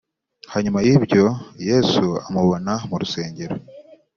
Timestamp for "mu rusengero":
2.89-3.55